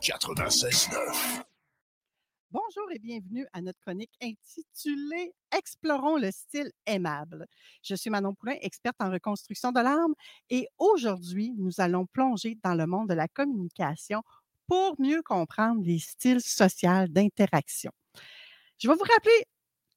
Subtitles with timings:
[0.00, 1.42] 96.9.
[2.52, 7.46] Bonjour et bienvenue à notre chronique intitulée Explorons le style aimable.
[7.82, 10.14] Je suis Manon Poulain, experte en reconstruction de l'âme,
[10.50, 14.22] et aujourd'hui, nous allons plonger dans le monde de la communication
[14.68, 17.90] pour mieux comprendre les styles sociaux d'interaction.
[18.78, 19.46] Je vais vous rappeler,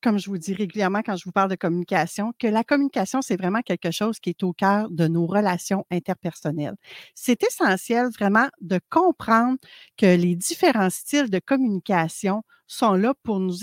[0.02, 3.36] comme je vous dis régulièrement quand je vous parle de communication, que la communication, c'est
[3.36, 6.76] vraiment quelque chose qui est au cœur de nos relations interpersonnelles.
[7.16, 9.58] C'est essentiel vraiment de comprendre
[9.98, 13.56] que les différents styles de communication sont là pour nous,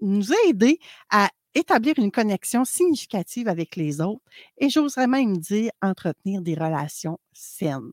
[0.00, 0.78] nous aider
[1.10, 4.22] à établir une connexion significative avec les autres
[4.58, 7.92] et j'oserais même dire entretenir des relations saines.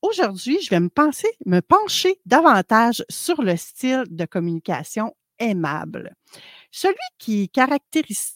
[0.00, 6.14] Aujourd'hui, je vais me, penser, me pencher davantage sur le style de communication aimable.
[6.72, 8.34] Celui qui est caractéris-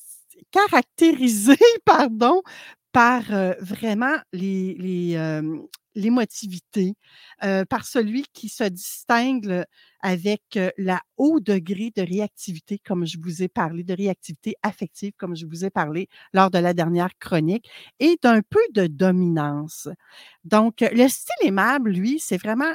[0.52, 2.42] caractérisé pardon,
[2.92, 5.58] par euh, vraiment les, les, euh,
[5.94, 6.94] l'émotivité,
[7.44, 9.64] euh, par celui qui se distingue
[10.00, 15.12] avec euh, la haut degré de réactivité, comme je vous ai parlé, de réactivité affective,
[15.18, 17.68] comme je vous ai parlé lors de la dernière chronique,
[18.00, 19.88] et d'un peu de dominance.
[20.44, 22.74] Donc, le style aimable, lui, c'est vraiment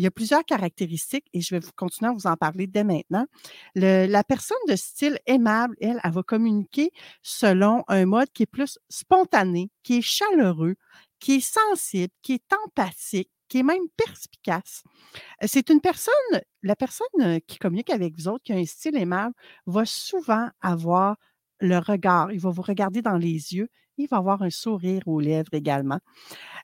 [0.00, 2.84] il y a plusieurs caractéristiques et je vais vous continuer à vous en parler dès
[2.84, 3.26] maintenant.
[3.74, 6.90] La personne de style aimable, elle, elle va communiquer
[7.22, 10.76] selon un mode qui est plus spontané, qui est chaleureux,
[11.18, 14.84] qui est sensible, qui est empathique, qui est même perspicace.
[15.42, 16.14] Euh, C'est une personne,
[16.62, 19.34] la personne euh, qui communique avec vous autres, qui a un style aimable,
[19.66, 21.16] va souvent avoir
[21.60, 22.32] le regard.
[22.32, 23.68] Il va vous regarder dans les yeux.
[23.98, 25.98] Il va avoir un sourire aux lèvres également.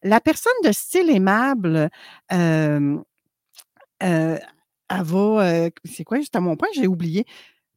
[0.03, 1.91] La personne de style aimable,
[2.33, 2.99] euh,
[4.01, 4.41] elle
[4.89, 6.69] va, c'est quoi juste à mon point?
[6.75, 7.25] J'ai oublié.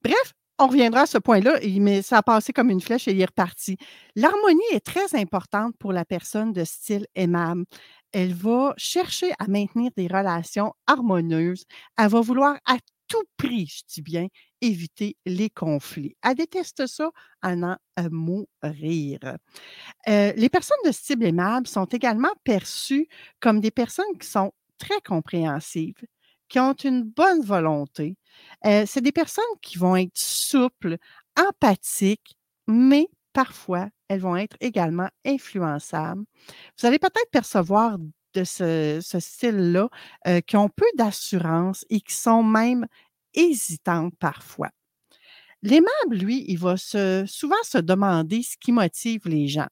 [0.03, 3.21] Bref, on reviendra à ce point-là, mais ça a passé comme une flèche et il
[3.21, 3.77] est reparti.
[4.15, 7.63] L'harmonie est très importante pour la personne de style aimable.
[8.11, 11.63] Elle va chercher à maintenir des relations harmonieuses.
[11.97, 12.75] Elle va vouloir à
[13.07, 14.27] tout prix, je dis bien,
[14.61, 16.15] éviter les conflits.
[16.21, 17.09] Elle déteste ça
[17.41, 17.75] en euh,
[18.11, 19.19] mourir.
[20.05, 23.07] Les personnes de style aimable sont également perçues
[23.39, 26.05] comme des personnes qui sont très compréhensives,
[26.47, 28.17] qui ont une bonne volonté.
[28.65, 30.97] Euh, c'est des personnes qui vont être souples,
[31.37, 32.37] empathiques,
[32.67, 36.23] mais parfois, elles vont être également influençables.
[36.79, 37.97] Vous allez peut-être percevoir
[38.33, 39.89] de ce, style-là
[40.27, 42.85] euh, qui ont peu d'assurance et qui sont même
[43.33, 44.69] hésitantes parfois.
[45.61, 49.67] L'aimable, lui, il va souvent se demander ce qui motive les gens.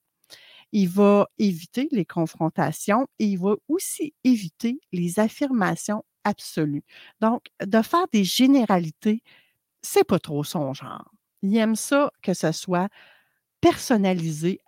[0.72, 6.84] Il va éviter les confrontations et il va aussi éviter les affirmations absolues.
[7.22, 9.24] Donc, de faire des généralités,
[9.82, 11.12] c'est pas trop son genre.
[11.42, 12.90] Il aime ça que ce soit
[13.62, 14.60] personnalisé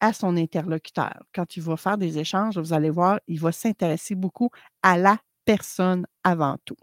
[0.00, 1.22] à son interlocuteur.
[1.34, 4.50] Quand il va faire des échanges, vous allez voir, il va s'intéresser beaucoup
[4.82, 6.76] à la personne avant tout.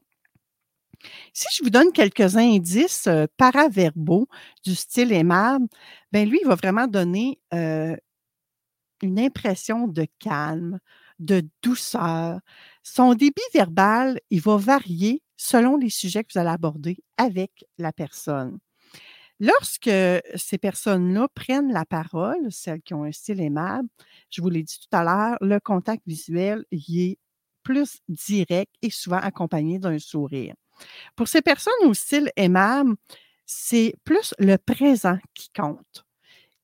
[1.33, 4.27] Si je vous donne quelques indices euh, paraverbaux
[4.63, 5.67] du style aimable,
[6.11, 7.95] ben lui, il va vraiment donner euh,
[9.03, 10.79] une impression de calme,
[11.19, 12.39] de douceur.
[12.83, 17.91] Son débit verbal, il va varier selon les sujets que vous allez aborder avec la
[17.93, 18.59] personne.
[19.39, 19.89] Lorsque
[20.35, 23.89] ces personnes-là prennent la parole, celles qui ont un style aimable,
[24.29, 27.19] je vous l'ai dit tout à l'heure, le contact visuel y est
[27.63, 30.53] plus direct et souvent accompagné d'un sourire.
[31.15, 32.95] Pour ces personnes au style aimable,
[33.45, 36.05] c'est plus le présent qui compte.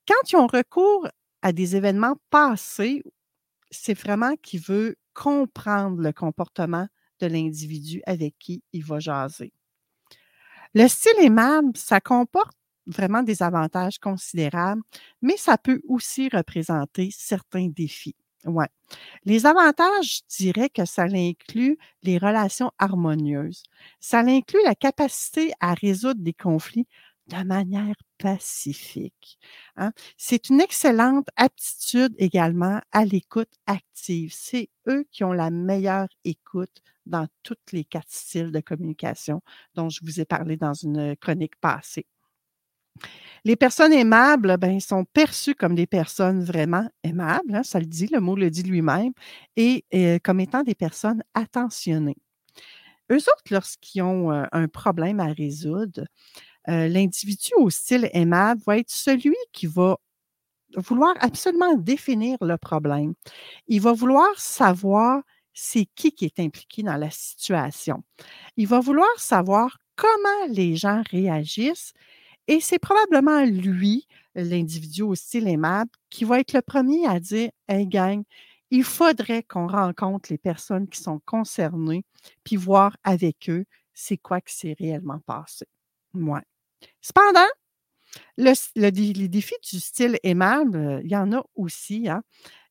[0.07, 1.07] Quand ils ont recours
[1.41, 3.03] à des événements passés,
[3.71, 6.87] c'est vraiment qu'il veut comprendre le comportement
[7.19, 9.53] de l'individu avec qui il va jaser.
[10.73, 12.55] Le style aimable, ça comporte
[12.85, 14.81] vraiment des avantages considérables,
[15.21, 18.15] mais ça peut aussi représenter certains défis.
[18.45, 18.67] Ouais.
[19.25, 23.63] Les avantages, je dirais que ça inclut les relations harmonieuses.
[23.99, 26.87] Ça inclut la capacité à résoudre des conflits
[27.27, 29.37] de manière pacifique.
[29.75, 29.91] Hein.
[30.17, 34.31] C'est une excellente aptitude également à l'écoute active.
[34.33, 39.41] C'est eux qui ont la meilleure écoute dans tous les quatre styles de communication
[39.75, 42.05] dont je vous ai parlé dans une chronique passée.
[43.45, 48.07] Les personnes aimables, ben, sont perçues comme des personnes vraiment aimables, hein, ça le dit,
[48.07, 49.13] le mot le dit lui-même,
[49.55, 52.17] et euh, comme étant des personnes attentionnées.
[53.11, 56.05] Eux autres, lorsqu'ils ont euh, un problème à résoudre,
[56.69, 59.97] euh, l'individu au style aimable va être celui qui va
[60.75, 63.13] vouloir absolument définir le problème.
[63.67, 65.23] Il va vouloir savoir
[65.53, 68.03] c'est qui qui est impliqué dans la situation.
[68.57, 71.93] Il va vouloir savoir comment les gens réagissent
[72.47, 77.49] et c'est probablement lui, l'individu au style aimable, qui va être le premier à dire
[77.67, 78.23] Hey, gang,
[78.71, 82.05] il faudrait qu'on rencontre les personnes qui sont concernées,
[82.43, 85.65] puis voir avec eux c'est quoi qui s'est réellement passé.
[86.13, 86.41] Ouais.
[87.01, 87.47] Cependant,
[88.37, 92.09] le, les défis du style aimable, il y en a aussi.
[92.09, 92.23] Hein.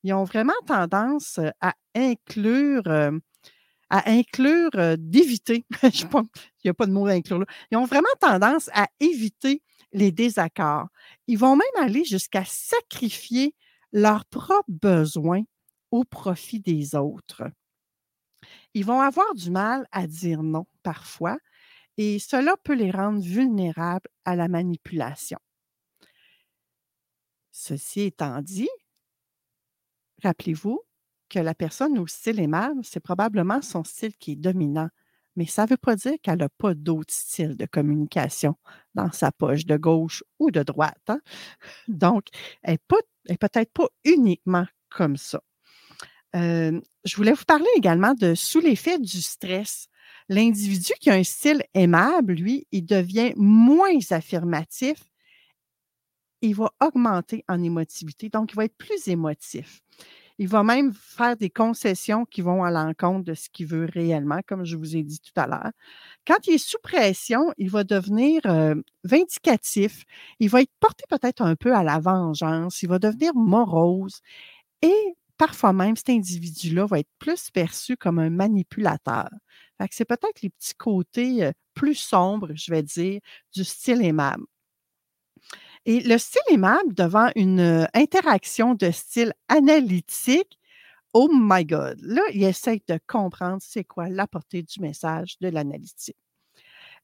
[0.02, 2.84] Ils ont vraiment tendance à inclure
[3.90, 6.08] à inclure, d'éviter, il
[6.64, 9.62] n'y a pas de mot à inclure ils ont vraiment tendance à éviter
[9.92, 10.88] les désaccords.
[11.26, 13.54] Ils vont même aller jusqu'à sacrifier
[13.92, 15.42] leurs propres besoins
[15.90, 17.44] au profit des autres.
[18.74, 21.38] Ils vont avoir du mal à dire non parfois
[21.98, 25.38] et cela peut les rendre vulnérables à la manipulation.
[27.52, 28.68] Ceci étant dit,
[30.22, 30.80] rappelez-vous,
[31.28, 34.88] que la personne au style aimable, c'est probablement son style qui est dominant.
[35.34, 38.56] Mais ça ne veut pas dire qu'elle n'a pas d'autres styles de communication
[38.94, 41.02] dans sa poche de gauche ou de droite.
[41.08, 41.20] Hein.
[41.88, 42.28] Donc,
[42.62, 42.78] elle
[43.28, 45.42] n'est peut-être pas uniquement comme ça.
[46.34, 49.88] Euh, je voulais vous parler également de sous l'effet du stress.
[50.28, 54.98] L'individu qui a un style aimable, lui, il devient moins affirmatif.
[56.42, 59.80] Il va augmenter en émotivité, donc il va être plus émotif.
[60.38, 64.40] Il va même faire des concessions qui vont à l'encontre de ce qu'il veut réellement,
[64.46, 65.70] comme je vous ai dit tout à l'heure.
[66.26, 68.74] Quand il est sous pression, il va devenir euh,
[69.04, 70.04] vindicatif.
[70.40, 72.82] Il va être porté peut-être un peu à la vengeance.
[72.82, 74.20] Il va devenir morose.
[74.82, 79.28] Et parfois même, cet individu-là va être plus perçu comme un manipulateur.
[79.90, 83.20] C'est peut-être les petits côtés plus sombres, je vais dire,
[83.54, 84.44] du style aimable.
[85.84, 90.58] Et le style aimable devant une interaction de style analytique,
[91.14, 95.48] oh my God, là, il essaie de comprendre c'est quoi la portée du message de
[95.48, 96.16] l'analytique.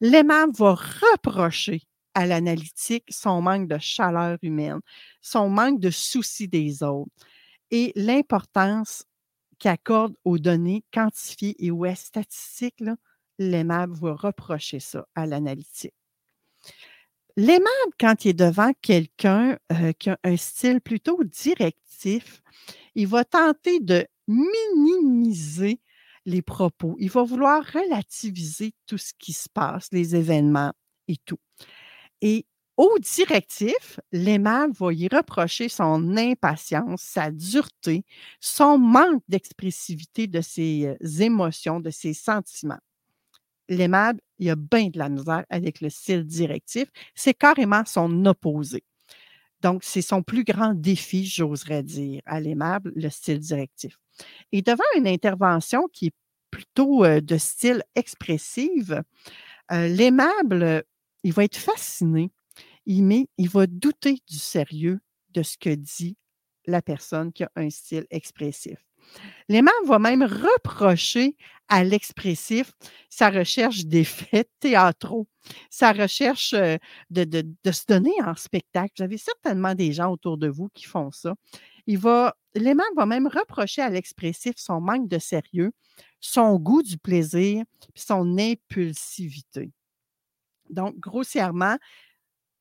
[0.01, 1.83] L'aimable va reprocher
[2.15, 4.81] à l'analytique son manque de chaleur humaine,
[5.21, 7.11] son manque de souci des autres
[7.71, 9.05] et l'importance
[9.63, 12.83] qu'il accorde aux données quantifiées et aux statistiques.
[13.39, 15.95] L'aimable va reprocher ça à l'analytique.
[17.37, 22.43] L'aimable, quand il est devant quelqu'un euh, qui a un style plutôt directif,
[22.97, 25.81] il va tenter de minimiser
[26.27, 26.97] les propos.
[26.99, 30.73] Il va vouloir relativiser tout ce qui se passe, les événements
[31.07, 31.39] et tout.
[32.21, 38.05] Et au directif, l'aimable va y reprocher son impatience, sa dureté,
[38.41, 42.81] son manque d'expressivité de ses euh, émotions, de ses sentiments
[43.69, 46.89] l'aimable, il a bien de la misère avec le style directif.
[47.15, 48.85] C'est carrément son opposé.
[49.61, 53.97] Donc, c'est son plus grand défi, j'oserais dire, à l'aimable, le style directif.
[54.51, 56.15] Et devant une intervention qui est
[56.51, 60.85] plutôt euh, de style expressif, euh, l'aimable,
[61.23, 62.31] il va être fasciné.
[62.87, 66.17] Il, met, va douter du sérieux de ce que dit
[66.67, 68.79] la personne qui a un style expressif.
[69.49, 71.37] L'aimant va même reprocher
[71.69, 72.73] à l'expressif
[73.09, 75.27] sa recherche d'effets théâtraux,
[75.71, 76.77] sa recherche euh,
[77.11, 78.93] de, se donner en spectacle.
[78.99, 81.35] Vous avez certainement des gens autour de vous qui font ça.
[81.87, 85.73] Il va, l'aimant va même reprocher à l'expressif son manque de sérieux,
[86.21, 89.73] son goût du plaisir, son impulsivité.
[90.71, 91.77] Donc, grossièrement,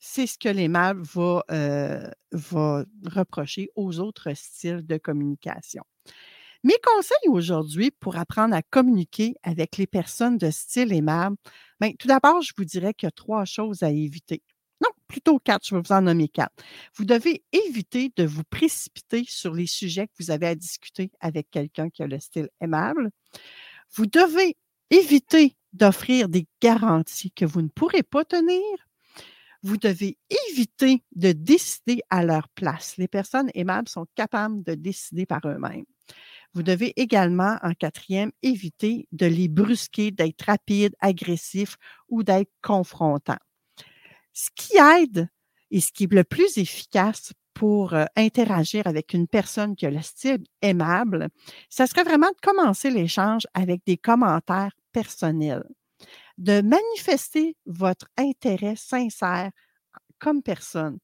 [0.01, 5.83] c'est ce que l'aimable va, euh, va reprocher aux autres styles de communication.
[6.63, 11.37] Mes conseils aujourd'hui pour apprendre à communiquer avec les personnes de style aimable,
[11.79, 14.43] bien, tout d'abord, je vous dirais qu'il y a trois choses à éviter.
[14.81, 16.53] Non, plutôt quatre, je vais vous en nommer quatre.
[16.95, 21.49] Vous devez éviter de vous précipiter sur les sujets que vous avez à discuter avec
[21.51, 23.11] quelqu'un qui a le style aimable.
[23.93, 24.57] Vous devez
[24.89, 28.61] éviter d'offrir des garanties que vous ne pourrez pas tenir.
[29.63, 30.17] Vous devez
[30.49, 32.97] éviter de décider à leur place.
[32.97, 35.85] Les personnes aimables sont capables de décider par eux-mêmes.
[36.53, 41.77] Vous devez également, en quatrième, éviter de les brusquer, d'être rapide, agressif
[42.09, 43.37] ou d'être confrontant.
[44.33, 45.29] Ce qui aide
[45.69, 49.91] et ce qui est le plus efficace pour euh, interagir avec une personne qui a
[49.91, 51.29] le style aimable,
[51.69, 55.63] ce serait vraiment de commencer l'échange avec des commentaires personnels,
[56.41, 59.51] de manifester votre intérêt sincère
[60.19, 60.99] comme personne,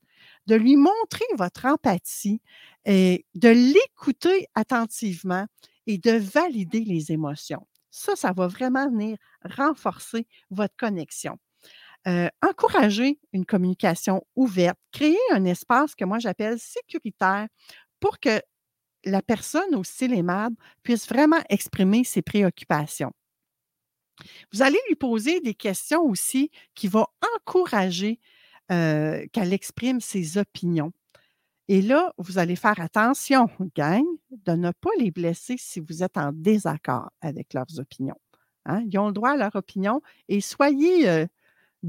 [0.47, 2.41] de lui montrer votre empathie
[2.85, 5.45] et de l'écouter attentivement
[5.87, 7.67] et de valider les émotions.
[7.91, 11.37] Ça, ça va vraiment venir renforcer votre connexion.
[12.07, 17.47] Euh, encourager une communication ouverte, créer un espace que moi j'appelle sécuritaire
[17.99, 18.41] pour que
[19.05, 23.13] la personne au style aimable puisse vraiment exprimer ses préoccupations.
[24.53, 28.19] Vous allez lui poser des questions aussi qui vont encourager
[28.69, 30.91] qu'elle exprime ses opinions.
[31.69, 36.17] Et là, vous allez faire attention, gang, de ne pas les blesser si vous êtes
[36.17, 38.19] en désaccord avec leurs opinions.
[38.65, 38.83] Hein.
[38.89, 41.27] Ils ont le droit à leur opinion et soyez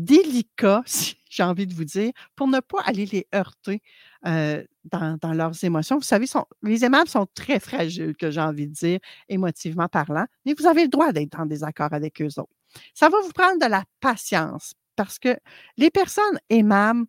[0.05, 3.83] délicats, si j'ai envie de vous dire, pour ne pas aller les heurter
[4.23, 5.97] dans, leurs émotions.
[5.97, 6.26] Vous savez,
[6.62, 10.83] les aimables sont très fragiles, que j'ai envie de dire, émotivement parlant, mais vous avez
[10.83, 12.49] le droit d'être en désaccord avec eux autres.
[12.95, 15.37] Ça va vous prendre de la patience parce que
[15.76, 17.07] les personnes aimables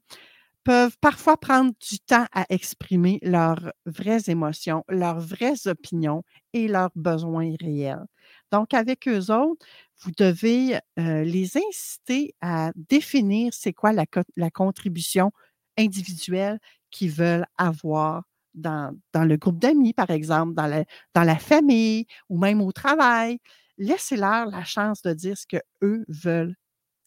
[0.64, 6.92] peuvent parfois prendre du temps à exprimer leurs vraies émotions, leurs vraies opinions et leurs
[6.96, 8.06] besoins réels.
[8.52, 9.66] Donc, avec eux autres,
[10.02, 14.06] vous devez euh, les inciter à définir c'est quoi la,
[14.38, 15.32] la, contribution
[15.78, 21.38] individuelle qu'ils veulent avoir dans, dans le groupe d'amis, par exemple, dans la, dans la
[21.38, 23.40] famille ou même au travail.
[23.78, 26.56] Laissez-leur la chance de dire ce qu'eux veulent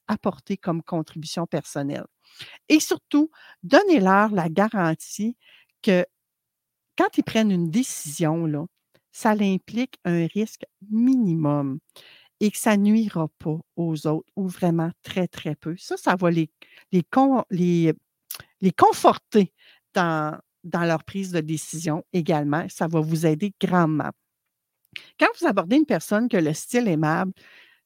[0.06, 2.06] apporter comme contribution personnelle.
[2.68, 3.30] Et surtout,
[3.62, 5.36] donnez-leur la garantie
[5.82, 6.04] que
[6.96, 8.64] quand ils prennent une décision, là,
[9.10, 11.78] ça implique un risque minimum
[12.42, 15.76] et que ça nuira pas aux autres ou vraiment très, très peu.
[15.78, 16.50] Ça, ça va les,
[16.90, 19.52] les, conforter
[19.94, 22.66] dans, leur prise de décision également.
[22.68, 24.10] Ça va vous aider grandement.
[25.20, 27.32] Quand vous abordez une personne que le style aimable,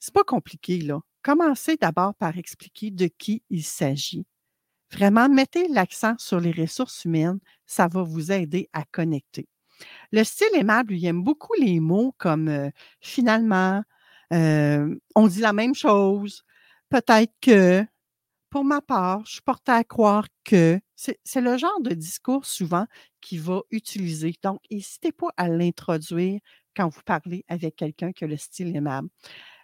[0.00, 1.00] c'est pas compliqué, là.
[1.22, 4.24] Commencez d'abord par expliquer de qui il s'agit.
[4.90, 9.48] Vraiment, mettez l'accent sur les ressources humaines, ça va vous aider à connecter.
[10.12, 12.70] Le style aimable, il aime beaucoup les mots comme euh,
[13.00, 13.82] finalement,
[14.32, 16.42] on dit la même chose,
[16.90, 17.84] peut-être que,
[18.50, 20.80] pour ma part, je suis portée à croire que.
[20.96, 22.86] C'est le genre de discours souvent
[23.20, 24.34] qu'il va utiliser.
[24.42, 26.40] Donc, n'hésitez pas à l'introduire
[26.74, 29.08] quand vous parlez avec quelqu'un qui a le style aimable.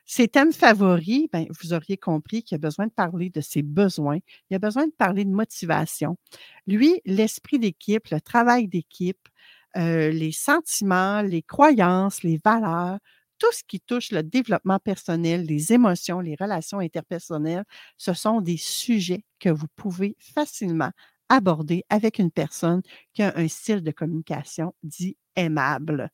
[0.04, 4.19] Ses thèmes favoris, ben, vous auriez compris qu'il a besoin de parler de ses besoins,
[4.50, 6.16] il a besoin de parler de motivation.
[6.66, 9.28] Lui, l'esprit d'équipe, le travail d'équipe,
[9.76, 12.99] euh, les sentiments, les croyances, les valeurs,
[13.43, 17.65] tout ce qui touche le développement personnel, les émotions, les relations interpersonnelles,
[17.99, 20.93] ce sont des sujets que vous pouvez facilement
[21.29, 22.83] aborder avec une personne
[23.13, 26.11] qui a un style de communication dit aimable.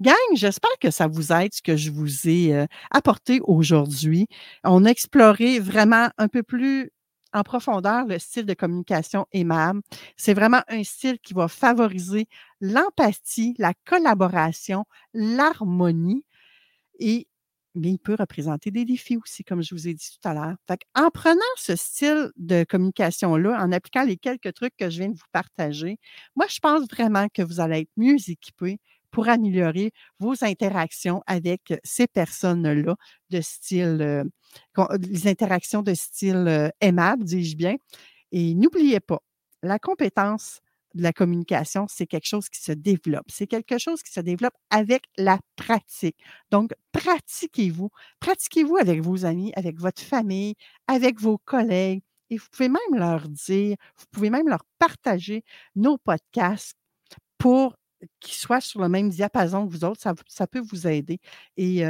[0.00, 4.26] Gang, j'espère que ça vous aide ce que je vous ai euh, apporté aujourd'hui.
[4.64, 6.90] On a exploré vraiment un peu plus
[7.34, 9.82] en profondeur le style de communication aimable.
[10.16, 12.26] C'est vraiment un style qui va favoriser
[12.62, 16.24] l'empathie, la collaboration, l'harmonie
[16.98, 17.26] et
[17.74, 20.56] mais il peut représenter des défis aussi, comme je vous ai dit tout à l'heure.
[20.94, 25.16] En prenant ce style de communication-là, en appliquant les quelques trucs que je viens de
[25.16, 25.98] vous partager,
[26.34, 28.78] moi, je pense vraiment que vous allez être mieux équipé
[29.10, 32.94] pour améliorer vos interactions avec ces personnes-là
[33.30, 34.24] de style, euh,
[35.00, 37.76] les interactions de style euh, aimable, dis-je bien.
[38.32, 39.20] Et n'oubliez pas,
[39.62, 40.60] la compétence
[40.98, 43.26] de la communication, c'est quelque chose qui se développe.
[43.30, 46.16] C'est quelque chose qui se développe avec la pratique.
[46.50, 47.88] Donc, pratiquez-vous.
[48.20, 50.54] Pratiquez-vous avec vos amis, avec votre famille,
[50.86, 52.02] avec vos collègues.
[52.30, 56.76] Et vous pouvez même leur dire, vous pouvez même leur partager nos podcasts
[57.38, 57.74] pour
[58.20, 60.02] qu'ils soient sur le même diapason que vous autres.
[60.02, 61.20] Ça, ça peut vous aider.
[61.56, 61.82] Et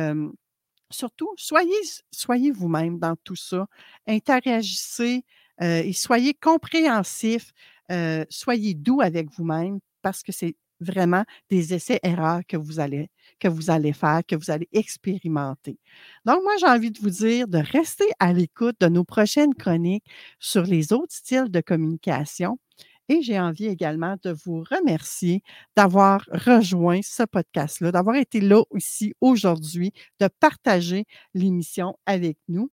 [0.90, 1.74] surtout, soyez,
[2.12, 3.66] soyez vous-même dans tout ça.
[4.06, 5.24] Interagissez
[5.60, 7.52] et soyez compréhensifs.
[7.90, 13.08] Euh, soyez doux avec vous-même parce que c'est vraiment des essais-erreurs que vous allez
[13.40, 15.78] que vous allez faire, que vous allez expérimenter.
[16.24, 20.04] Donc, moi, j'ai envie de vous dire de rester à l'écoute de nos prochaines chroniques
[20.38, 22.58] sur les autres styles de communication.
[23.08, 25.42] Et j'ai envie également de vous remercier
[25.76, 32.70] d'avoir rejoint ce podcast-là, d'avoir été là aussi aujourd'hui, de partager l'émission avec nous.